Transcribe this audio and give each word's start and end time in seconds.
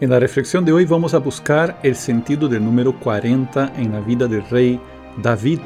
En 0.00 0.10
la 0.10 0.20
reflexión 0.20 0.64
de 0.64 0.70
hoy 0.70 0.84
vamos 0.84 1.12
a 1.12 1.18
buscar 1.18 1.80
el 1.82 1.96
sentido 1.96 2.48
del 2.48 2.64
número 2.64 2.96
40 3.00 3.72
en 3.78 3.90
la 3.90 3.98
vida 3.98 4.28
del 4.28 4.48
rey 4.48 4.78
David. 5.20 5.58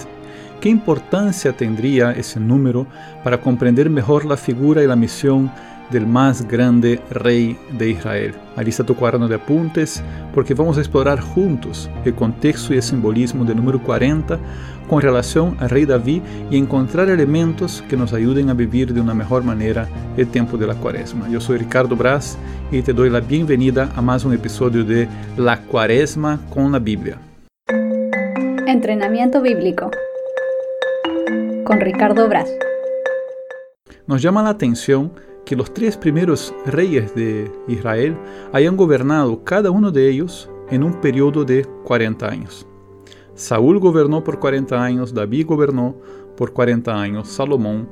¿Qué 0.58 0.71
importancia 0.71 1.55
tendría 1.55 2.12
ese 2.12 2.41
número 2.41 2.87
para 3.23 3.39
comprender 3.39 3.91
mejor 3.91 4.25
la 4.25 4.39
figura 4.39 4.83
y 4.83 4.87
la 4.87 4.97
misión 4.97 5.53
del 5.92 6.07
más 6.07 6.49
grande 6.49 7.00
rey 7.10 7.57
de 7.79 7.91
Israel? 7.91 8.34
Alista 8.57 8.84
tu 8.84 8.96
cuaderno 8.96 9.29
de 9.29 9.36
apuntes 9.36 10.02
porque 10.34 10.54
vamos 10.54 10.79
a 10.79 10.80
explorar 10.80 11.20
juntos 11.20 11.88
el 12.04 12.14
contexto 12.14 12.74
y 12.74 12.79
el 12.79 12.82
simbolismo 12.82 13.45
del 13.45 13.56
número 13.56 13.80
40 13.80 14.38
con 14.88 15.00
relación 15.00 15.56
al 15.60 15.70
rey 15.70 15.84
David 15.84 16.23
y 16.50 16.59
encontrar 16.59 17.09
elementos 17.09 17.82
que 17.88 17.96
nos 17.96 18.12
ayuden 18.12 18.50
a 18.50 18.55
vivir 18.55 18.92
de 18.92 19.00
una 19.00 19.14
mejor 19.14 19.45
manera 19.45 19.86
el 20.16 20.27
tiempo 20.27 20.56
de 20.56 20.66
la 20.66 20.74
cuaresma. 20.74 21.28
Yo 21.28 21.41
soy 21.41 21.59
Ricardo 21.59 21.95
Brás 21.96 22.36
y 22.70 22.82
te 22.82 22.93
doy 22.93 23.11
la 23.11 23.20
bienvenida 23.20 23.90
a 23.95 24.02
más 24.02 24.24
un 24.24 24.32
episodio 24.32 24.84
de 24.84 25.09
La 25.36 25.61
Cuaresma 25.62 26.40
con 26.52 26.73
la 26.73 26.79
Biblia. 26.79 27.18
Entrenamiento 28.66 29.40
bíblico 29.40 29.90
con 31.65 31.80
Ricardo 31.80 32.29
Brás. 32.29 32.51
Nos 34.06 34.20
llama 34.20 34.43
la 34.43 34.51
atención 34.51 35.12
que 35.45 35.56
los 35.56 35.73
tres 35.73 35.96
primeros 35.96 36.55
reyes 36.66 37.14
de 37.14 37.51
Israel 37.69 38.16
hayan 38.52 38.77
gobernado 38.77 39.42
cada 39.45 39.70
uno 39.70 39.91
de 39.91 40.09
ellos 40.09 40.51
en 40.70 40.82
un 40.82 41.01
periodo 41.01 41.45
de 41.45 41.66
40 41.84 42.28
años. 42.28 42.66
Saúl 43.34 43.78
gobernó 43.78 44.23
por 44.23 44.38
40 44.38 44.82
años, 44.82 45.15
David 45.15 45.46
gobernó 45.46 45.96
por 46.37 46.52
40 46.52 46.92
años, 46.92 47.28
Salomón 47.28 47.88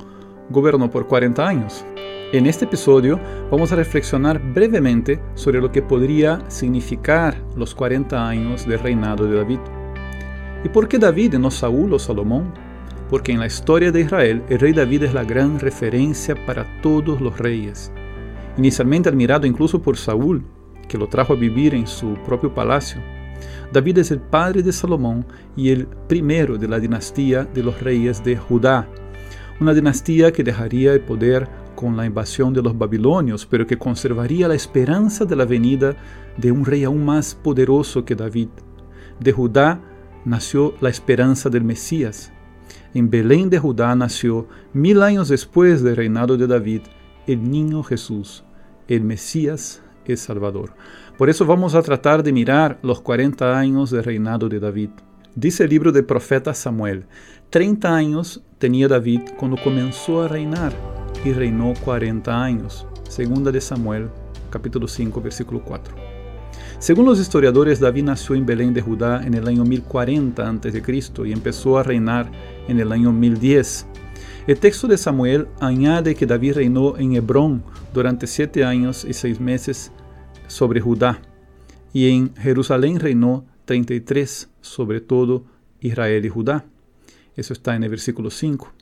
gobernó 0.50 0.90
por 0.90 1.06
40 1.06 1.46
años. 1.46 1.84
En 2.32 2.46
este 2.46 2.64
episodio 2.64 3.18
vamos 3.50 3.72
a 3.72 3.76
reflexionar 3.76 4.40
brevemente 4.52 5.20
sobre 5.34 5.60
lo 5.60 5.72
que 5.72 5.82
podría 5.82 6.48
significar 6.48 7.42
los 7.56 7.74
40 7.74 8.28
años 8.28 8.66
de 8.66 8.76
reinado 8.76 9.26
de 9.26 9.36
David. 9.36 9.58
¿Y 10.62 10.68
por 10.68 10.86
qué 10.88 10.98
David 10.98 11.34
no 11.34 11.50
Saúl 11.50 11.92
o 11.92 11.98
Salomón? 11.98 12.52
Porque 13.10 13.32
en 13.32 13.40
la 13.40 13.46
historia 13.46 13.92
de 13.92 14.00
Israel 14.00 14.42
el 14.48 14.60
rey 14.60 14.72
David 14.72 15.02
es 15.02 15.14
la 15.14 15.24
gran 15.24 15.58
referencia 15.58 16.34
para 16.46 16.80
todos 16.80 17.20
los 17.20 17.38
reyes. 17.38 17.92
Inicialmente 18.56 19.08
admirado 19.08 19.46
incluso 19.46 19.82
por 19.82 19.96
Saúl, 19.96 20.44
que 20.88 20.96
lo 20.96 21.08
trajo 21.08 21.34
a 21.34 21.36
vivir 21.36 21.74
en 21.74 21.86
su 21.86 22.14
propio 22.24 22.54
palacio, 22.54 23.02
David 23.72 23.98
es 23.98 24.10
el 24.10 24.20
padre 24.20 24.62
de 24.62 24.72
Salomón 24.72 25.24
y 25.56 25.70
el 25.70 25.86
primero 25.86 26.58
de 26.58 26.68
la 26.68 26.80
dinastía 26.80 27.44
de 27.44 27.62
los 27.62 27.80
reyes 27.80 28.22
de 28.24 28.36
Judá, 28.36 28.88
una 29.60 29.74
dinastía 29.74 30.32
que 30.32 30.42
dejaría 30.42 30.92
el 30.92 31.00
poder 31.00 31.48
con 31.76 31.96
la 31.96 32.04
invasión 32.04 32.52
de 32.52 32.62
los 32.62 32.76
babilonios, 32.76 33.46
pero 33.46 33.66
que 33.66 33.78
conservaría 33.78 34.48
la 34.48 34.54
esperanza 34.54 35.24
de 35.24 35.36
la 35.36 35.44
venida 35.44 35.96
de 36.36 36.50
un 36.50 36.64
rey 36.64 36.84
aún 36.84 37.04
más 37.04 37.34
poderoso 37.34 38.04
que 38.04 38.14
David. 38.14 38.48
De 39.20 39.32
Judá 39.32 39.80
nació 40.24 40.74
la 40.80 40.88
esperanza 40.88 41.48
del 41.48 41.64
Mesías. 41.64 42.32
En 42.94 43.10
Belén 43.10 43.50
de 43.50 43.58
Judá 43.58 43.94
nació, 43.94 44.48
mil 44.72 45.02
años 45.02 45.28
después 45.28 45.82
del 45.82 45.96
reinado 45.96 46.36
de 46.36 46.46
David, 46.46 46.82
el 47.26 47.50
niño 47.50 47.82
Jesús, 47.82 48.44
el 48.88 49.02
Mesías, 49.02 49.82
el 50.04 50.18
Salvador. 50.18 50.72
Por 51.16 51.30
eso 51.30 51.44
vamos 51.46 51.74
a 51.74 51.82
tratar 51.82 52.22
de 52.22 52.32
mirar 52.32 52.78
los 52.82 53.00
40 53.00 53.58
años 53.58 53.90
de 53.90 54.02
reinado 54.02 54.48
de 54.48 54.58
David. 54.58 54.90
Dice 55.34 55.64
el 55.64 55.70
libro 55.70 55.92
del 55.92 56.04
profeta 56.04 56.54
Samuel, 56.54 57.06
30 57.50 57.94
años 57.94 58.42
tenía 58.58 58.88
David 58.88 59.20
cuando 59.38 59.56
comenzó 59.62 60.22
a 60.22 60.28
reinar 60.28 60.72
y 61.24 61.32
reinó 61.32 61.74
40 61.84 62.42
años. 62.42 62.86
Segunda 63.08 63.52
de 63.52 63.60
Samuel, 63.60 64.08
capítulo 64.50 64.88
5, 64.88 65.20
versículo 65.20 65.62
4. 65.64 65.94
Según 66.80 67.04
los 67.04 67.20
historiadores, 67.20 67.78
David 67.78 68.04
nació 68.04 68.34
en 68.34 68.46
Belén 68.46 68.72
de 68.72 68.80
Judá 68.80 69.20
en 69.24 69.34
el 69.34 69.46
año 69.46 69.64
1040 69.64 70.48
a.C. 70.48 70.82
y 71.26 71.32
empezó 71.32 71.78
a 71.78 71.82
reinar 71.82 72.30
en 72.70 72.78
el 72.78 72.92
año 72.92 73.12
1010. 73.12 73.86
El 74.46 74.58
texto 74.58 74.86
de 74.86 74.96
Samuel 74.96 75.48
añade 75.60 76.14
que 76.14 76.24
David 76.26 76.54
reinó 76.54 76.96
en 76.96 77.14
Hebrón 77.14 77.62
durante 77.92 78.26
siete 78.26 78.64
años 78.64 79.04
y 79.04 79.12
seis 79.12 79.40
meses 79.40 79.92
sobre 80.46 80.80
Judá, 80.80 81.20
y 81.92 82.08
en 82.08 82.34
Jerusalén 82.36 83.00
reinó 83.00 83.44
33 83.64 84.48
sobre 84.60 85.00
todo 85.00 85.44
Israel 85.80 86.24
y 86.24 86.28
Judá. 86.28 86.64
Eso 87.36 87.52
está 87.52 87.74
en 87.74 87.82
el 87.82 87.90
versículo 87.90 88.30
5. 88.30 88.72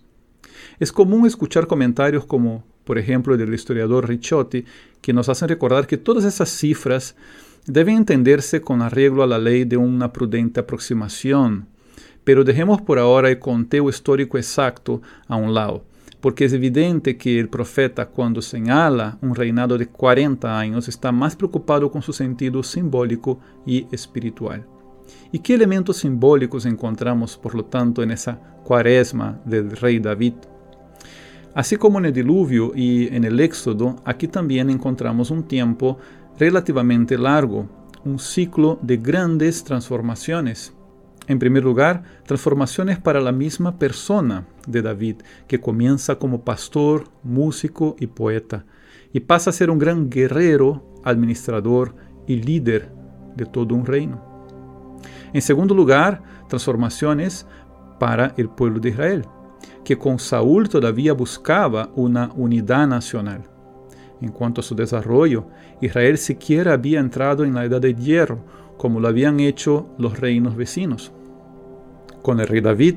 Es 0.79 0.93
común 0.93 1.27
escuchar 1.27 1.67
comentarios 1.67 2.25
como, 2.25 2.65
por 2.85 2.99
ejemplo, 2.99 3.37
del 3.37 3.55
historiador 3.55 4.09
Ricciotti, 4.09 4.65
que 5.01 5.12
nos 5.12 5.29
hacen 5.29 5.49
recordar 5.49 5.87
que 5.87 5.97
todas 5.97 6.25
esas 6.25 6.51
cifras 6.51 7.17
deben 7.67 7.97
entenderse 7.97 8.61
con 8.61 8.83
arreglo 8.83 9.23
a 9.23 9.27
la 9.27 9.39
ley 9.39 9.65
de 9.65 9.77
una 9.77 10.12
prudente 10.12 10.61
aproximación. 10.61 11.67
Pero 12.28 12.44
dejemos 12.44 12.83
por 12.83 12.99
ahora 12.99 13.31
el 13.31 13.39
conteo 13.39 13.89
histórico 13.89 14.37
exacto 14.37 15.00
a 15.28 15.37
un 15.37 15.55
lado 15.55 15.87
porque 16.21 16.44
es 16.44 16.53
evidente 16.53 17.16
que 17.16 17.41
el 17.41 17.49
profeta 17.49 18.05
cuando 18.05 18.43
señala 18.43 19.16
un 19.22 19.34
reinado 19.34 19.78
de 19.78 19.87
40 19.87 20.59
años 20.59 20.88
está 20.88 21.11
más 21.11 21.34
preocupado 21.34 21.91
con 21.91 22.03
su 22.03 22.12
sentido 22.12 22.62
simbólico 22.62 23.41
y 23.65 23.87
espiritual. 23.93 24.67
¿Y 25.33 25.38
qué 25.38 25.55
elementos 25.55 25.97
simbólicos 25.97 26.67
encontramos, 26.67 27.38
por 27.38 27.55
lo 27.55 27.65
tanto, 27.65 28.03
en 28.03 28.11
esa 28.11 28.38
cuaresma 28.62 29.41
del 29.47 29.71
rey 29.71 29.99
David? 29.99 30.34
Así 31.55 31.77
como 31.77 31.99
en 31.99 32.05
el 32.05 32.12
diluvio 32.12 32.72
y 32.75 33.06
en 33.06 33.25
el 33.25 33.41
éxodo, 33.41 33.97
aquí 34.05 34.28
también 34.28 34.69
encontramos 34.69 35.31
un 35.31 35.44
tiempo 35.44 35.97
relativamente 36.38 37.17
largo, 37.17 37.67
un 38.05 38.19
ciclo 38.19 38.78
de 38.83 38.99
grandes 38.99 39.65
transformaciones 39.65 40.75
en 41.28 41.39
primer 41.39 41.62
lugar, 41.62 42.03
transformaciones 42.27 42.99
para 42.99 43.21
la 43.21 43.33
misma 43.33 43.78
persona 43.78 44.47
de 44.66 44.81
David, 44.81 45.16
que 45.47 45.61
comienza 45.61 46.16
como 46.16 46.41
pastor, 46.41 47.05
músico 47.22 47.97
y 48.00 48.06
poeta, 48.06 48.65
y 49.12 49.21
pasa 49.21 49.50
a 49.50 49.53
ser 49.53 49.71
un 49.71 49.78
gran 49.78 50.09
guerrero, 50.09 50.83
administrador 51.05 51.94
y 52.27 52.37
líder 52.37 52.91
de 53.37 53.44
todo 53.44 53.75
un 53.75 53.84
reino. 53.84 54.25
En 55.34 55.43
segundo 55.43 55.75
lugar, 55.75 56.22
transformaciones 56.49 57.47
para 58.00 58.33
el 58.38 58.49
pueblo 58.49 58.81
de 58.81 58.88
Israel, 58.88 59.25
que 59.84 59.99
con 59.99 60.19
Saúl 60.19 60.69
todavía 60.71 61.12
buscaba 61.12 61.91
una 61.94 62.31
unidad 62.37 62.87
nacional. 62.87 63.43
En 64.22 64.33
cuanto 64.33 64.62
a 64.62 64.65
su 64.65 64.75
desarrollo, 64.75 65.47
Israel 65.83 66.17
siquiera 66.17 66.72
había 66.72 67.00
entrado 67.00 67.44
en 67.44 67.55
la 67.55 67.67
edad 67.67 67.83
de 67.83 67.94
hierro, 67.94 68.38
como 68.78 68.99
lo 68.99 69.09
habían 69.09 69.41
hecho 69.41 69.88
los 69.99 70.19
reinos 70.19 70.56
vecinos. 70.56 71.12
Con 72.23 72.41
el 72.41 72.47
rey 72.47 72.61
David, 72.61 72.97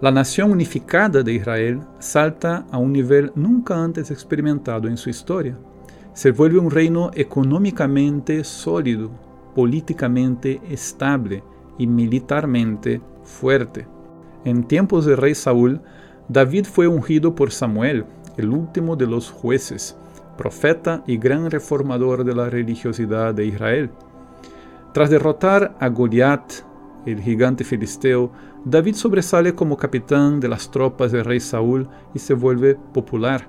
la 0.00 0.10
nación 0.10 0.50
unificada 0.50 1.22
de 1.22 1.32
Israel 1.32 1.80
salta 2.00 2.66
a 2.70 2.78
un 2.78 2.92
nivel 2.92 3.30
nunca 3.34 3.82
antes 3.82 4.10
experimentado 4.10 4.88
en 4.88 4.96
su 4.96 5.10
historia. 5.10 5.56
Se 6.12 6.32
vuelve 6.32 6.58
un 6.58 6.70
reino 6.70 7.10
económicamente 7.14 8.42
sólido, 8.44 9.10
políticamente 9.54 10.60
estable 10.68 11.42
y 11.78 11.86
militarmente 11.86 13.00
fuerte. 13.22 13.86
En 14.44 14.64
tiempos 14.64 15.06
del 15.06 15.18
rey 15.18 15.34
Saúl, 15.34 15.80
David 16.28 16.66
fue 16.66 16.88
ungido 16.88 17.34
por 17.34 17.52
Samuel, 17.52 18.04
el 18.36 18.48
último 18.50 18.96
de 18.96 19.06
los 19.06 19.30
jueces, 19.30 19.96
profeta 20.36 21.04
y 21.06 21.16
gran 21.16 21.50
reformador 21.50 22.24
de 22.24 22.34
la 22.34 22.50
religiosidad 22.50 23.34
de 23.34 23.46
Israel. 23.46 23.90
Tras 24.92 25.10
derrotar 25.10 25.76
a 25.78 25.88
Goliat, 25.88 26.52
el 27.06 27.20
gigante 27.20 27.64
filisteo, 27.64 28.32
David 28.64 28.94
sobresale 28.94 29.54
como 29.54 29.76
capitán 29.76 30.40
de 30.40 30.48
las 30.48 30.70
tropas 30.70 31.12
del 31.12 31.24
rey 31.24 31.40
Saúl 31.40 31.88
y 32.14 32.18
se 32.18 32.34
vuelve 32.34 32.76
popular. 32.94 33.48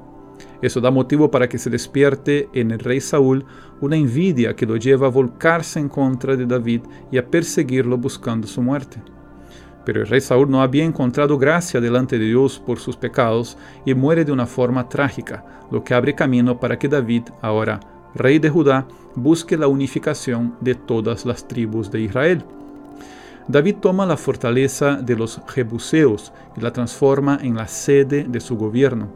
Eso 0.61 0.81
da 0.81 0.91
motivo 0.91 1.29
para 1.29 1.47
que 1.47 1.57
se 1.57 1.69
despierte 1.69 2.49
en 2.53 2.71
el 2.71 2.79
rey 2.79 3.01
Saúl 3.01 3.45
una 3.81 3.95
envidia 3.95 4.55
que 4.55 4.65
lo 4.65 4.77
lleva 4.77 5.07
a 5.07 5.11
volcarse 5.11 5.79
en 5.79 5.89
contra 5.89 6.35
de 6.35 6.45
David 6.45 6.81
y 7.11 7.17
a 7.17 7.29
perseguirlo 7.29 7.97
buscando 7.97 8.47
su 8.47 8.61
muerte. 8.61 9.01
Pero 9.85 10.01
el 10.01 10.07
rey 10.07 10.21
Saúl 10.21 10.49
no 10.49 10.61
había 10.61 10.85
encontrado 10.85 11.37
gracia 11.37 11.81
delante 11.81 12.17
de 12.17 12.25
Dios 12.25 12.59
por 12.65 12.79
sus 12.79 12.95
pecados 12.95 13.57
y 13.85 13.93
muere 13.93 14.23
de 14.23 14.31
una 14.31 14.45
forma 14.45 14.87
trágica, 14.87 15.45
lo 15.69 15.83
que 15.83 15.93
abre 15.93 16.15
camino 16.15 16.59
para 16.59 16.79
que 16.79 16.87
David, 16.87 17.23
ahora 17.41 17.79
rey 18.15 18.39
de 18.39 18.49
Judá, 18.49 18.87
busque 19.15 19.57
la 19.57 19.67
unificación 19.67 20.55
de 20.61 20.75
todas 20.75 21.25
las 21.25 21.47
tribus 21.47 21.91
de 21.91 22.01
Israel. 22.01 22.45
David 23.47 23.75
toma 23.81 24.05
la 24.05 24.15
fortaleza 24.15 24.95
de 24.95 25.15
los 25.15 25.41
jebuseos 25.49 26.31
y 26.55 26.61
la 26.61 26.71
transforma 26.71 27.37
en 27.41 27.55
la 27.55 27.67
sede 27.67 28.25
de 28.27 28.39
su 28.39 28.55
gobierno. 28.55 29.09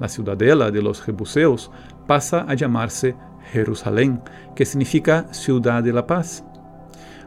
La 0.00 0.08
ciudadela 0.08 0.70
de 0.70 0.82
los 0.82 1.02
jebuseos 1.02 1.70
pasa 2.06 2.46
a 2.48 2.54
llamarse 2.54 3.14
Jerusalén, 3.52 4.20
que 4.56 4.64
significa 4.64 5.26
ciudad 5.32 5.82
de 5.82 5.92
la 5.92 6.06
paz. 6.06 6.44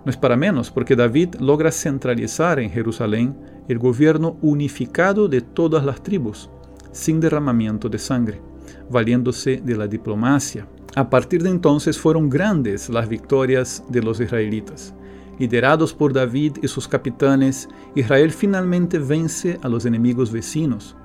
No 0.04 0.10
es 0.10 0.18
para 0.18 0.36
menos, 0.36 0.72
porque 0.72 0.96
David 0.96 1.36
logra 1.40 1.72
centralizar 1.72 2.60
en 2.60 2.72
Jerusalén 2.72 3.36
el 3.68 3.80
gobierno 3.80 4.38
unificado 4.42 5.28
de 5.28 5.42
todas 5.42 5.86
las 5.86 6.02
tribus, 6.02 6.50
sin 6.92 7.20
derramamiento 7.20 7.88
de 7.88 8.00
sangre, 8.00 8.42
valiéndose 8.90 9.62
de 9.64 9.76
la 9.76 9.88
diplomacia, 9.88 10.68
A 10.98 11.10
partir 11.10 11.44
de 11.44 11.50
entonces 11.50 12.00
fueron 12.00 12.30
grandes 12.30 12.88
las 12.88 13.10
victorias 13.10 13.84
de 13.90 14.02
los 14.02 14.22
israelitas. 14.22 14.94
Liderados 15.38 15.94
por 15.94 16.14
David 16.14 16.58
y 16.62 16.68
sus 16.68 16.88
capitanes, 16.88 17.68
Israel 17.94 18.32
finalmente 18.32 19.00
vence 19.00 19.60
a 19.62 19.68
los 19.68 19.86
enemigos 19.86 20.32
vecinos. 20.32 20.96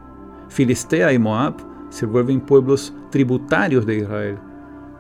Filistea 0.48 1.12
y 1.12 1.18
Moab 1.18 1.56
se 1.90 2.06
vuelven 2.06 2.40
pueblos 2.40 2.94
tributarios 3.10 3.84
de 3.84 3.98
Israel. 3.98 4.38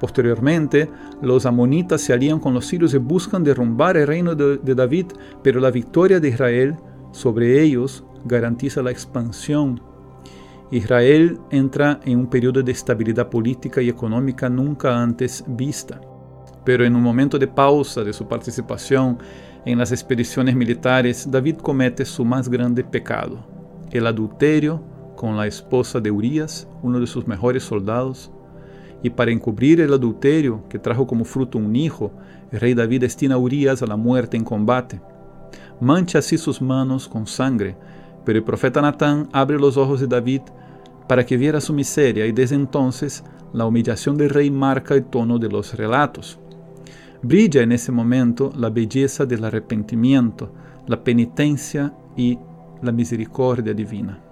Posteriormente, 0.00 0.90
los 1.22 1.46
amonitas 1.46 2.00
se 2.00 2.12
alían 2.12 2.40
con 2.40 2.54
los 2.54 2.66
sirios 2.66 2.94
y 2.94 2.98
buscan 2.98 3.44
derrumbar 3.44 3.96
el 3.96 4.06
reino 4.06 4.34
de, 4.34 4.56
de, 4.56 4.74
David, 4.74 5.06
pero 5.42 5.60
la 5.60 5.70
victoria 5.70 6.18
de 6.18 6.28
Israel 6.28 6.76
sobre 7.12 7.62
ellos 7.62 8.02
garantiza 8.24 8.82
la 8.82 8.90
expansión. 8.90 9.80
Israel 10.70 11.38
entra 11.50 12.00
en 12.04 12.18
un 12.18 12.26
periodo 12.28 12.62
de 12.62 12.72
estabilidad 12.72 13.28
política 13.28 13.82
y 13.82 13.88
económica 13.88 14.48
nunca 14.48 15.00
antes 15.00 15.44
vista. 15.46 16.00
Pero 16.64 16.84
en 16.84 16.94
un 16.94 17.02
momento 17.02 17.38
de 17.38 17.46
pausa 17.46 18.04
de 18.04 18.12
su 18.12 18.26
participación 18.28 19.18
en 19.64 19.78
las 19.78 19.92
expediciones 19.92 20.54
militares, 20.54 21.30
David 21.30 21.56
comete 21.56 22.04
su 22.04 22.24
más 22.24 22.48
grande 22.48 22.84
pecado, 22.84 23.38
el 23.90 24.06
adulterio 24.06 24.82
con 25.16 25.36
la 25.36 25.46
esposa 25.46 26.00
de 26.00 26.10
Urias, 26.10 26.66
uno 26.82 26.98
de 26.98 27.06
sus 27.06 27.26
mejores 27.26 27.62
soldados. 27.62 28.30
Y 29.02 29.10
para 29.10 29.30
encubrir 29.30 29.80
el 29.80 29.92
adulterio 29.92 30.64
que 30.68 30.78
trajo 30.78 31.06
como 31.06 31.24
fruto 31.24 31.58
un 31.58 31.76
hijo, 31.76 32.10
el 32.50 32.60
rey 32.60 32.74
David 32.74 33.02
destina 33.02 33.34
a 33.34 33.38
Urias 33.38 33.82
a 33.82 33.86
la 33.86 33.96
muerte 33.96 34.36
en 34.36 34.44
combate. 34.44 35.00
Mancha 35.80 36.18
así 36.18 36.36
sus 36.36 36.60
manos 36.60 37.08
con 37.08 37.26
sangre, 37.26 37.76
pero 38.24 38.38
el 38.38 38.44
profeta 38.44 38.80
Natán 38.80 39.28
abre 39.32 39.58
los 39.58 39.76
ojos 39.76 40.00
de 40.00 40.06
David 40.06 40.42
para 41.08 41.24
que 41.24 41.36
viera 41.36 41.60
su 41.60 41.72
miseria 41.72 42.26
y 42.26 42.32
desde 42.32 42.54
entonces 42.54 43.24
la 43.52 43.66
humillación 43.66 44.16
del 44.16 44.30
rey 44.30 44.50
marca 44.50 44.94
el 44.94 45.04
tono 45.04 45.38
de 45.38 45.48
los 45.48 45.74
relatos. 45.74 46.38
Brilla 47.22 47.62
en 47.62 47.72
ese 47.72 47.92
momento 47.92 48.50
la 48.56 48.70
belleza 48.70 49.26
del 49.26 49.44
arrepentimiento, 49.44 50.52
la 50.86 51.04
penitencia 51.04 51.92
y 52.16 52.38
la 52.82 52.92
misericordia 52.92 53.74
divina. 53.74 54.22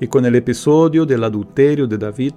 Y 0.00 0.06
con 0.06 0.24
el 0.24 0.36
episodio 0.36 1.04
del 1.04 1.24
adulterio 1.24 1.88
de 1.88 1.98
David, 1.98 2.34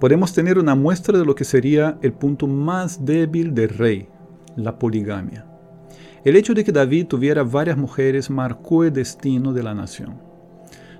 podemos 0.00 0.32
tener 0.32 0.58
una 0.58 0.74
muestra 0.74 1.16
de 1.18 1.24
lo 1.24 1.36
que 1.36 1.44
sería 1.44 1.98
el 2.02 2.12
punto 2.12 2.48
más 2.48 3.04
débil 3.04 3.54
del 3.54 3.68
rey, 3.68 4.08
la 4.56 4.76
poligamia. 4.76 5.46
El 6.24 6.34
hecho 6.34 6.52
de 6.52 6.64
que 6.64 6.72
David 6.72 7.06
tuviera 7.06 7.44
varias 7.44 7.76
mujeres 7.76 8.30
marcó 8.30 8.82
el 8.82 8.92
destino 8.92 9.52
de 9.52 9.62
la 9.62 9.74
nación. 9.74 10.14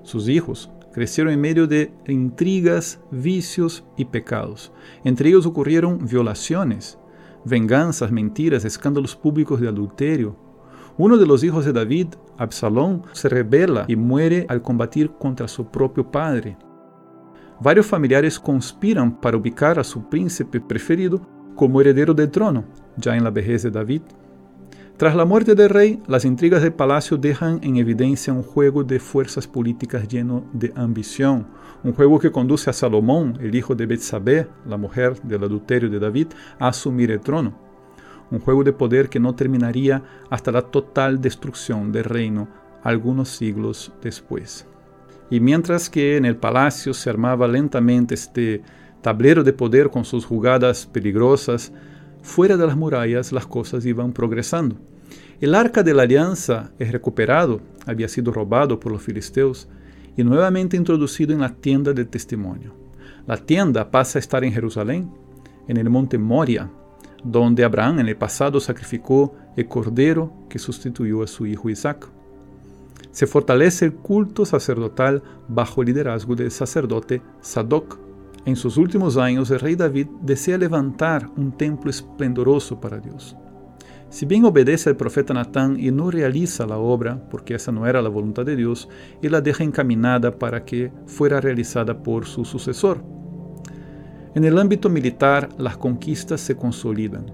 Sus 0.05 0.29
hijos 0.29 0.71
crecieron 0.93 1.33
en 1.33 1.41
medio 1.41 1.67
de 1.67 1.93
intrigas, 2.07 3.00
vicios 3.11 3.85
y 3.97 4.05
pecados. 4.05 4.71
Entre 5.03 5.31
ellos 5.31 5.45
ocurrieron 5.45 6.07
violaciones, 6.07 6.99
venganzas, 7.44 8.11
mentiras, 8.11 8.64
escándalos 8.64 9.14
públicos 9.17 9.61
de 9.61 9.69
adulterio, 9.69 10.37
uno 10.96 11.17
de 11.17 11.26
los 11.26 11.43
hijos 11.43 11.64
de 11.64 11.73
David, 11.73 12.08
Absalón, 12.38 13.02
se 13.12 13.29
rebela 13.29 13.85
y 13.88 13.96
muere 13.96 14.46
al 14.49 14.62
combatir 14.62 15.11
contra 15.19 15.49
su 15.49 15.67
propio 15.67 16.08
padre. 16.08 16.56
Varios 17.61 17.87
familiares 17.87 18.38
conspiran 18.38 19.20
para 19.20 19.37
ubicar 19.37 19.79
a 19.79 19.85
su 19.85 20.08
príncipe 20.08 20.61
preferido 20.61 21.20
como 21.56 21.81
heredero 21.81 22.14
del 22.14 22.31
trono, 22.31 22.64
ya 22.96 23.17
en 23.17 23.25
la 23.25 23.31
vejez 23.31 23.64
de 23.64 23.70
David. 23.70 24.02
Tras 24.96 25.17
la 25.17 25.25
muerte 25.25 25.55
del 25.55 25.70
rey, 25.70 26.00
las 26.06 26.25
intrigas 26.25 26.62
del 26.62 26.73
palacio 26.73 27.17
dejan 27.17 27.58
en 27.62 27.76
evidencia 27.76 28.32
un 28.32 28.43
juego 28.43 28.85
de 28.85 29.00
fuerzas 29.00 29.46
políticas 29.46 30.06
lleno 30.06 30.44
de 30.52 30.73
ambición, 30.76 31.49
un 31.82 31.93
juego 31.93 32.19
que 32.19 32.31
conduce 32.31 32.70
a 32.70 32.73
Salomón, 32.73 33.37
el 33.41 33.55
hijo 33.55 33.75
de 33.75 33.87
Betsabé, 33.87 34.46
la 34.67 34.76
mujer 34.76 35.20
del 35.23 35.44
adulterio 35.44 35.91
de 35.91 35.99
David, 35.99 36.29
a 36.58 36.69
asumir 36.69 37.11
el 37.11 37.20
trono 37.20 37.64
un 38.31 38.41
juego 38.41 38.64
de 38.64 38.73
poder 38.73 39.08
que 39.08 39.20
no 39.20 39.35
terminaría 39.35 40.02
hasta 40.31 40.50
la 40.50 40.62
total 40.62 41.20
destrucción 41.20 41.93
del 41.93 42.05
reino 42.05 42.49
algunos 42.82 43.29
siglos 43.31 43.93
después. 44.02 44.67
Y 45.31 45.40
mientras 45.40 45.88
que 45.88 46.17
en 46.17 46.25
el 46.25 46.37
palacio 46.37 46.93
se 46.93 47.08
armaba 47.08 47.49
lentamente 47.49 48.14
este 48.14 48.62
tablero 49.00 49.43
de 49.43 49.52
poder 49.52 49.90
con 49.90 50.05
sus 50.05 50.25
jugadas 50.26 50.87
peligrosas, 50.87 51.73
fuera 52.25 52.56
de 52.56 52.67
las 52.67 52.76
murallas 52.76 53.31
las 53.32 53.47
cosas 53.47 53.85
iban 53.85 54.12
progresando. 54.12 54.76
El 55.41 55.55
arca 55.55 55.82
de 55.82 55.93
la 55.93 56.03
alianza 56.03 56.73
es 56.79 56.91
recuperado, 56.91 57.61
había 57.87 58.09
sido 58.09 58.32
robado 58.32 58.81
por 58.81 58.91
los 58.91 59.03
filisteos 59.03 59.69
y 60.17 60.25
nuevamente 60.25 60.76
introducido 60.76 61.35
en 61.35 61.41
la 61.41 61.50
tienda 61.50 61.93
del 61.93 62.09
testimonio. 62.09 62.75
La 63.26 63.37
tienda 63.37 63.91
pasa 63.91 64.19
a 64.19 64.21
estar 64.21 64.43
en 64.43 64.53
Jerusalén, 64.53 65.11
en 65.69 65.76
el 65.76 65.91
monte 65.91 66.17
Moria, 66.19 66.71
donde 67.23 67.62
Abraham 67.62 68.00
en 68.00 68.09
el 68.09 68.17
pasado 68.17 68.59
sacrificó 68.59 69.35
el 69.56 69.69
cordero 69.69 70.32
que 70.49 70.59
sustituyó 70.59 71.23
a 71.23 71.26
su 71.26 71.47
hijo 71.47 71.69
Isaac. 71.69 72.09
Se 73.12 73.26
fortalece 73.26 73.85
el 73.85 73.94
culto 73.94 74.47
sacerdotal 74.47 75.23
bajo 75.47 75.82
el 75.82 75.88
liderazgo 75.88 76.35
del 76.35 76.50
sacerdote 76.50 77.23
Sadoc. 77.41 77.99
En 78.46 78.56
sus 78.56 78.76
últimos 78.76 79.17
años, 79.17 79.50
el 79.50 79.61
rey 79.61 79.75
David 79.75 80.06
desea 80.23 80.58
levantar 80.58 81.31
un 81.37 81.52
templo 81.52 81.91
esplendoroso 81.91 82.81
para 82.81 82.99
Dios. 82.99 83.37
Si 84.11 84.26
bien 84.26 84.44
obedece 84.44 84.91
al 84.91 84.96
profeta 84.96 85.35
Natán 85.35 85.79
y 85.79 85.91
no 85.91 86.11
realiza 86.11 86.67
la 86.67 86.79
obra, 86.79 87.26
porque 87.31 87.55
esa 87.55 87.73
no 87.73 87.87
era 87.87 88.02
la 88.02 88.11
voluntad 88.11 88.44
de 88.44 88.55
Dios, 88.55 88.88
él 89.23 89.32
la 89.32 89.41
deja 89.41 89.64
encaminada 89.64 90.38
para 90.38 90.64
que 90.64 90.93
fuera 91.06 91.41
realizada 91.41 92.02
por 92.02 92.26
su 92.26 92.44
sucesor, 92.44 93.02
en 94.35 94.43
el 94.43 94.58
ámbito 94.58 94.90
militar, 94.90 95.49
las 95.58 95.76
conquistas 95.76 96.40
se 96.40 96.56
consolidan. 96.56 97.26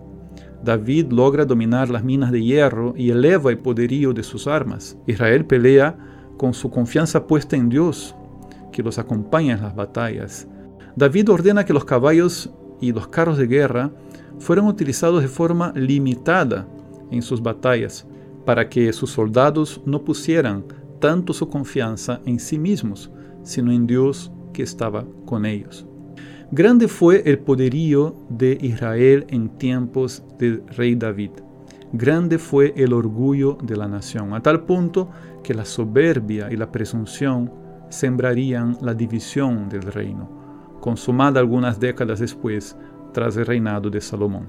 David 0.62 1.06
logra 1.10 1.46
dominar 1.46 1.88
las 1.88 2.04
minas 2.04 2.30
de 2.30 2.42
hierro 2.42 2.92
y 2.94 3.08
eleva 3.08 3.50
el 3.50 3.56
poderío 3.56 4.12
de 4.12 4.22
sus 4.22 4.46
armas. 4.46 4.98
Israel 5.06 5.46
pelea 5.46 5.96
con 6.36 6.52
su 6.52 6.70
confianza 6.70 7.26
puesta 7.26 7.56
en 7.56 7.70
Dios, 7.70 8.14
que 8.70 8.82
los 8.82 8.98
acompaña 8.98 9.54
en 9.54 9.62
las 9.62 9.74
batallas. 9.74 10.46
David 11.00 11.30
ordena 11.30 11.64
que 11.64 11.72
los 11.72 11.86
caballos 11.86 12.50
y 12.78 12.92
los 12.92 13.08
carros 13.08 13.38
de 13.38 13.46
guerra 13.46 13.90
fueran 14.38 14.66
utilizados 14.66 15.22
de 15.22 15.28
forma 15.28 15.72
limitada 15.74 16.68
en 17.10 17.22
sus 17.22 17.42
batallas, 17.42 18.06
para 18.44 18.68
que 18.68 18.92
sus 18.92 19.10
soldados 19.10 19.80
no 19.86 20.04
pusieran 20.04 20.62
tanto 20.98 21.32
su 21.32 21.48
confianza 21.48 22.20
en 22.26 22.38
sí 22.38 22.58
mismos, 22.58 23.10
sino 23.42 23.72
en 23.72 23.86
Dios 23.86 24.30
que 24.52 24.62
estaba 24.62 25.06
con 25.24 25.46
ellos. 25.46 25.86
Grande 26.50 26.86
fue 26.86 27.22
el 27.24 27.38
poderío 27.38 28.14
de 28.28 28.58
Israel 28.60 29.24
en 29.30 29.48
tiempos 29.56 30.22
del 30.38 30.62
rey 30.76 30.96
David. 30.96 31.30
Grande 31.94 32.36
fue 32.36 32.74
el 32.76 32.92
orgullo 32.92 33.56
de 33.62 33.74
la 33.74 33.88
nación, 33.88 34.34
a 34.34 34.42
tal 34.42 34.64
punto 34.64 35.08
que 35.42 35.54
la 35.54 35.64
soberbia 35.64 36.52
y 36.52 36.58
la 36.58 36.70
presunción 36.70 37.50
sembrarían 37.88 38.76
la 38.82 38.92
división 38.92 39.70
del 39.70 39.82
reino, 39.82 40.39
consumada 40.80 41.40
algunas 41.40 41.78
décadas 41.78 42.20
después 42.20 42.76
tras 43.12 43.36
el 43.36 43.46
reinado 43.46 43.90
de 43.90 44.00
Salomón. 44.00 44.46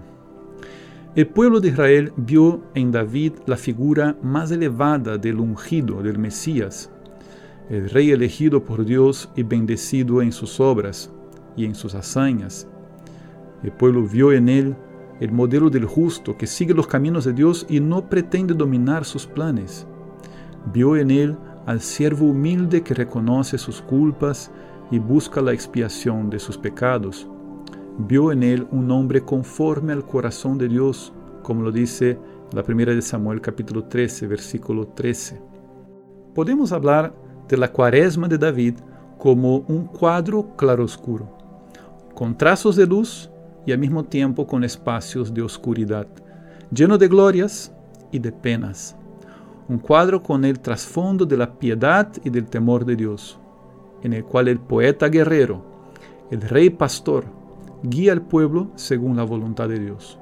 El 1.15 1.27
pueblo 1.27 1.59
de 1.59 1.69
Israel 1.69 2.13
vio 2.15 2.61
en 2.73 2.91
David 2.91 3.33
la 3.45 3.57
figura 3.57 4.15
más 4.21 4.51
elevada 4.51 5.17
del 5.17 5.39
ungido, 5.39 6.01
del 6.01 6.17
Mesías, 6.17 6.89
el 7.69 7.89
rey 7.89 8.11
elegido 8.11 8.63
por 8.63 8.85
Dios 8.85 9.29
y 9.35 9.43
bendecido 9.43 10.21
en 10.21 10.31
sus 10.31 10.59
obras, 10.59 11.11
y 11.55 11.65
en 11.65 11.75
sus 11.75 11.95
hazañas. 11.95 12.67
El 13.63 13.71
pueblo 13.71 14.03
vio 14.03 14.31
en 14.31 14.49
él 14.49 14.75
el 15.19 15.31
modelo 15.31 15.69
del 15.69 15.85
justo 15.85 16.37
que 16.37 16.47
sigue 16.47 16.73
los 16.73 16.87
caminos 16.87 17.25
de 17.25 17.33
Dios 17.33 17.65
y 17.69 17.79
no 17.79 18.09
pretende 18.09 18.53
dominar 18.53 19.05
sus 19.05 19.27
planes. 19.27 19.85
Vio 20.73 20.95
en 20.95 21.11
él 21.11 21.37
al 21.65 21.79
siervo 21.79 22.25
humilde 22.25 22.81
que 22.81 22.95
reconoce 22.95 23.57
sus 23.57 23.81
culpas 23.81 24.51
y 24.91 24.99
busca 24.99 25.41
la 25.41 25.53
expiación 25.53 26.29
de 26.29 26.37
sus 26.37 26.57
pecados. 26.57 27.27
Vio 27.97 28.31
en 28.31 28.43
él 28.43 28.67
un 28.71 28.91
hombre 28.91 29.21
conforme 29.21 29.93
al 29.93 30.05
corazón 30.05 30.57
de 30.57 30.67
Dios, 30.67 31.13
como 31.41 31.63
lo 31.63 31.71
dice 31.71 32.19
la 32.53 32.63
primera 32.63 32.93
de 32.93 33.01
Samuel 33.01 33.41
capítulo 33.41 33.85
13, 33.85 34.27
versículo 34.27 34.87
13. 34.87 35.41
Podemos 36.35 36.71
hablar 36.71 37.13
de 37.47 37.57
la 37.57 37.71
cuaresma 37.71 38.27
de 38.27 38.37
David 38.37 38.75
como 39.17 39.57
un 39.67 39.85
cuadro 39.85 40.55
claroscuro 40.55 41.41
con 42.21 42.37
trazos 42.37 42.75
de 42.75 42.85
luz 42.85 43.31
y 43.65 43.71
al 43.71 43.79
mismo 43.79 44.03
tiempo 44.03 44.45
con 44.45 44.63
espacios 44.63 45.33
de 45.33 45.41
oscuridad, 45.41 46.05
lleno 46.71 46.97
de 46.99 47.07
glorias 47.07 47.73
y 48.11 48.19
de 48.19 48.31
penas. 48.31 48.95
Un 49.67 49.79
cuadro 49.79 50.21
con 50.21 50.45
el 50.45 50.59
trasfondo 50.59 51.25
de 51.25 51.35
la 51.35 51.57
piedad 51.57 52.11
y 52.23 52.29
del 52.29 52.45
temor 52.45 52.85
de 52.85 52.95
Dios, 52.95 53.39
en 54.03 54.13
el 54.13 54.23
cual 54.23 54.47
el 54.47 54.59
poeta 54.59 55.09
guerrero, 55.09 55.63
el 56.31 56.41
rey 56.41 56.69
pastor, 56.69 57.25
guía 57.83 58.13
al 58.13 58.21
pueblo 58.21 58.71
según 58.75 59.17
la 59.17 59.23
voluntad 59.23 59.69
de 59.69 59.79
Dios. 59.79 60.19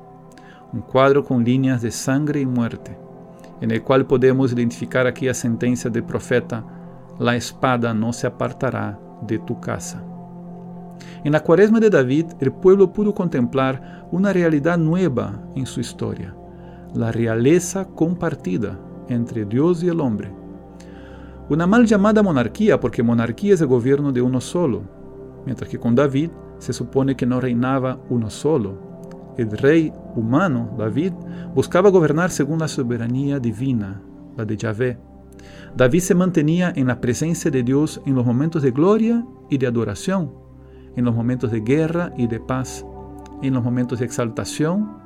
Un 0.71 0.81
cuadro 0.81 1.23
con 1.23 1.43
líneas 1.43 1.81
de 1.81 1.91
sangre 1.91 2.41
y 2.41 2.45
muerte, 2.45 2.97
en 3.61 3.71
el 3.71 3.83
cual 3.83 4.05
podemos 4.05 4.53
identificar 4.53 5.07
aquí 5.07 5.25
la 5.25 5.33
sentencia 5.33 5.89
del 5.89 6.03
profeta, 6.03 6.65
la 7.19 7.35
espada 7.35 7.93
no 7.93 8.13
se 8.13 8.27
apartará 8.27 8.99
de 9.21 9.39
tu 9.39 9.59
casa. 9.59 10.03
En 11.23 11.31
la 11.31 11.41
cuaresma 11.41 11.79
de 11.79 11.89
David, 11.89 12.27
el 12.39 12.51
pueblo 12.51 12.93
pudo 12.93 13.13
contemplar 13.13 14.07
una 14.11 14.31
realidad 14.31 14.77
nueva 14.77 15.41
en 15.55 15.65
su 15.65 15.79
historia, 15.79 16.33
la 16.93 17.11
realeza 17.11 17.85
compartida 17.85 18.79
entre 19.09 19.45
Dios 19.45 19.83
y 19.83 19.89
el 19.89 19.99
hombre. 19.99 20.31
Una 21.49 21.65
mal 21.65 21.87
llamada 21.87 22.21
monarquía, 22.21 22.79
porque 22.79 23.01
monarquía 23.01 23.55
es 23.55 23.61
el 23.61 23.67
gobierno 23.67 24.11
de 24.11 24.21
uno 24.21 24.39
solo, 24.39 24.83
mientras 25.47 25.67
que 25.67 25.79
con 25.79 25.95
David 25.95 26.29
se 26.59 26.73
supone 26.73 27.15
que 27.15 27.25
no 27.25 27.41
reinaba 27.41 27.99
uno 28.11 28.29
solo. 28.29 29.33
El 29.35 29.49
rey 29.57 29.91
humano, 30.15 30.75
David, 30.77 31.13
buscaba 31.55 31.89
gobernar 31.89 32.29
según 32.29 32.59
la 32.59 32.67
soberanía 32.67 33.39
divina, 33.39 33.99
la 34.37 34.45
de 34.45 34.57
Yahvé. 34.57 34.99
David 35.75 36.01
se 36.01 36.13
mantenía 36.13 36.71
en 36.75 36.85
la 36.85 37.01
presencia 37.01 37.49
de 37.49 37.63
Dios 37.63 37.99
en 38.05 38.13
los 38.13 38.27
momentos 38.27 38.61
de 38.61 38.69
gloria 38.69 39.25
y 39.49 39.57
de 39.57 39.65
adoración, 39.65 40.31
en 40.95 41.05
los 41.05 41.15
momentos 41.15 41.51
de 41.51 41.61
guerra 41.61 42.13
y 42.15 42.27
de 42.27 42.39
paz, 42.39 42.85
en 43.41 43.55
los 43.55 43.63
momentos 43.63 43.97
de 43.97 44.05
exaltación 44.05 44.97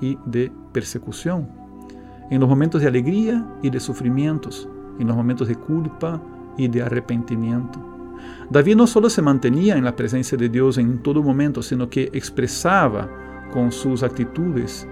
y 0.00 0.18
de 0.26 0.50
persecución, 0.72 1.48
en 2.28 2.40
los 2.40 2.48
momentos 2.48 2.80
de 2.80 2.88
alegría 2.88 3.46
y 3.62 3.70
de 3.70 3.78
sufrimientos, 3.78 4.68
en 4.98 5.06
los 5.06 5.16
momentos 5.16 5.48
de 5.48 5.56
culpa 5.56 6.20
y 6.56 6.68
de 6.68 6.82
arrepentimiento. 6.82 7.80
David 8.50 8.76
no 8.76 8.86
solo 8.86 9.10
se 9.10 9.22
mantenía 9.22 9.76
en 9.76 9.84
la 9.84 9.96
presencia 9.96 10.36
de 10.38 10.48
Dios 10.48 10.78
en 10.78 11.02
todo 11.02 11.22
momento, 11.22 11.62
sino 11.62 11.88
que 11.88 12.10
expresaba 12.12 13.08
con 13.52 13.72
sus 13.72 14.02
actitudes, 14.02 14.86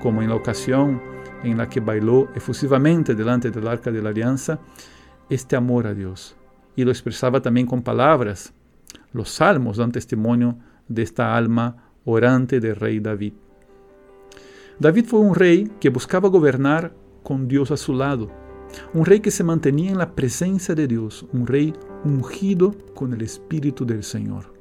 como 0.00 0.22
en 0.22 0.28
la 0.28 0.36
ocasión 0.36 1.00
en 1.42 1.58
la 1.58 1.68
que 1.68 1.80
bailó 1.80 2.28
efusivamente 2.34 3.14
delante 3.14 3.50
del 3.50 3.66
arca 3.66 3.90
de 3.90 4.02
la 4.02 4.10
alianza, 4.10 4.58
este 5.28 5.56
amor 5.56 5.86
a 5.86 5.94
Dios. 5.94 6.36
Y 6.76 6.84
lo 6.84 6.90
expresaba 6.90 7.40
también 7.40 7.66
con 7.66 7.82
palabras. 7.82 8.52
Los 9.12 9.30
salmos 9.30 9.76
dan 9.78 9.92
testimonio 9.92 10.56
de 10.88 11.02
esta 11.02 11.36
alma 11.36 11.90
orante 12.04 12.60
del 12.60 12.76
rey 12.76 13.00
David. 13.00 13.32
David 14.78 15.04
fue 15.06 15.20
un 15.20 15.34
rey 15.34 15.70
que 15.78 15.90
buscaba 15.90 16.28
gobernar 16.28 16.94
con 17.22 17.48
Dios 17.48 17.70
a 17.70 17.76
su 17.76 17.92
lado, 17.92 18.30
un 18.94 19.04
rey 19.04 19.20
que 19.20 19.30
se 19.30 19.44
mantenía 19.44 19.90
en 19.90 19.98
la 19.98 20.14
presencia 20.14 20.74
de 20.74 20.86
Dios, 20.86 21.26
un 21.32 21.46
rey 21.46 21.74
ungido 22.04 22.74
con 22.94 23.12
el 23.12 23.22
Espíritu 23.22 23.84
del 23.84 24.02
Señor. 24.02 24.52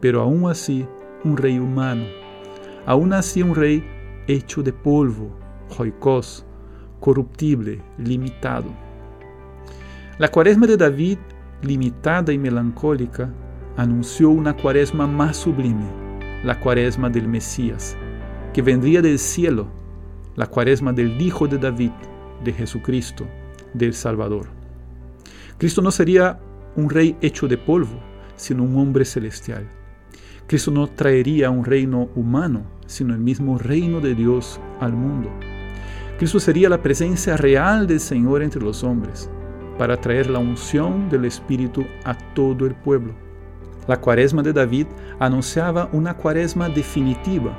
Pero 0.00 0.20
aún 0.20 0.50
así, 0.50 0.86
un 1.24 1.36
rey 1.36 1.58
humano, 1.58 2.04
aún 2.86 3.12
así 3.12 3.42
un 3.42 3.54
rey 3.54 3.84
hecho 4.26 4.62
de 4.62 4.72
polvo, 4.72 5.30
joicos, 5.68 6.44
corruptible, 7.00 7.80
limitado. 7.98 8.70
La 10.18 10.28
cuaresma 10.28 10.66
de 10.66 10.76
David, 10.76 11.18
limitada 11.62 12.32
y 12.32 12.38
melancólica, 12.38 13.32
anunció 13.76 14.30
una 14.30 14.54
cuaresma 14.56 15.06
más 15.06 15.38
sublime, 15.38 15.86
la 16.44 16.58
cuaresma 16.60 17.08
del 17.08 17.28
Mesías, 17.28 17.96
que 18.52 18.62
vendría 18.62 19.00
del 19.00 19.18
cielo, 19.18 19.66
la 20.36 20.46
cuaresma 20.46 20.92
del 20.92 21.20
Hijo 21.20 21.48
de 21.48 21.58
David, 21.58 21.92
de 22.44 22.52
Jesucristo, 22.52 23.26
del 23.74 23.94
Salvador. 23.94 24.48
Cristo 25.58 25.82
no 25.82 25.90
sería 25.90 26.40
un 26.76 26.90
rey 26.90 27.16
hecho 27.20 27.48
de 27.48 27.58
polvo, 27.58 28.00
sino 28.36 28.64
un 28.64 28.76
hombre 28.76 29.04
celestial. 29.04 29.68
Cristo 30.46 30.70
no 30.70 30.88
traería 30.88 31.50
un 31.50 31.64
reino 31.64 32.08
humano, 32.14 32.64
sino 32.86 33.14
el 33.14 33.20
mismo 33.20 33.58
reino 33.58 34.00
de 34.00 34.14
Dios 34.14 34.60
al 34.80 34.92
mundo. 34.92 35.30
Cristo 36.18 36.40
sería 36.40 36.68
la 36.68 36.82
presencia 36.82 37.36
real 37.36 37.86
del 37.86 38.00
Señor 38.00 38.42
entre 38.42 38.60
los 38.60 38.84
hombres, 38.84 39.30
para 39.78 40.00
traer 40.00 40.28
la 40.28 40.38
unción 40.38 41.08
del 41.08 41.24
Espíritu 41.24 41.84
a 42.04 42.14
todo 42.34 42.66
el 42.66 42.74
pueblo. 42.74 43.14
La 43.88 44.00
cuaresma 44.00 44.42
de 44.42 44.52
David 44.52 44.86
anunciaba 45.18 45.88
una 45.92 46.16
cuaresma 46.16 46.68
definitiva, 46.68 47.56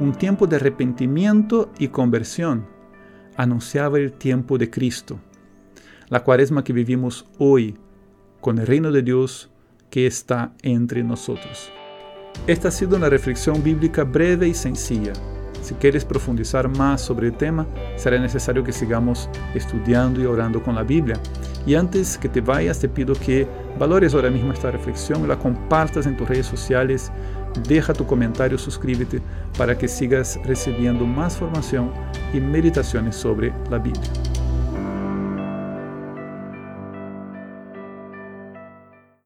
un 0.00 0.12
tiempo 0.12 0.46
de 0.46 0.56
arrepentimiento 0.56 1.70
y 1.78 1.88
conversión. 1.88 2.75
Anunciaba 3.36 3.98
el 3.98 4.12
tiempo 4.12 4.58
de 4.58 4.70
Cristo. 4.70 5.18
La 6.08 6.24
cuaresma 6.24 6.64
que 6.64 6.72
vivimos 6.72 7.26
hoy 7.38 7.76
con 8.40 8.58
el 8.58 8.66
reino 8.66 8.92
de 8.92 9.02
Dios 9.02 9.50
que 9.90 10.06
está 10.06 10.52
entre 10.62 11.02
nosotros. 11.02 11.70
Esta 12.46 12.68
ha 12.68 12.70
sido 12.70 12.96
una 12.96 13.08
reflexión 13.08 13.62
bíblica 13.62 14.04
breve 14.04 14.48
y 14.48 14.54
sencilla. 14.54 15.12
Si 15.66 15.74
quieres 15.74 16.04
profundizar 16.04 16.68
más 16.68 17.00
sobre 17.00 17.26
el 17.26 17.36
tema, 17.36 17.66
será 17.96 18.20
necesario 18.20 18.62
que 18.62 18.70
sigamos 18.70 19.28
estudiando 19.52 20.20
y 20.20 20.24
orando 20.24 20.62
con 20.62 20.76
la 20.76 20.84
Biblia. 20.84 21.18
Y 21.66 21.74
antes 21.74 22.16
que 22.16 22.28
te 22.28 22.40
vayas, 22.40 22.78
te 22.78 22.88
pido 22.88 23.14
que 23.16 23.48
valores 23.76 24.14
ahora 24.14 24.30
mismo 24.30 24.52
esta 24.52 24.70
reflexión, 24.70 25.26
la 25.26 25.36
compartas 25.36 26.06
en 26.06 26.16
tus 26.16 26.28
redes 26.28 26.46
sociales, 26.46 27.10
deja 27.66 27.92
tu 27.92 28.06
comentario, 28.06 28.56
suscríbete 28.58 29.20
para 29.58 29.76
que 29.76 29.88
sigas 29.88 30.38
recibiendo 30.44 31.04
más 31.04 31.36
formación 31.36 31.90
y 32.32 32.38
meditaciones 32.38 33.16
sobre 33.16 33.52
la 33.68 33.78
Biblia. 33.78 34.08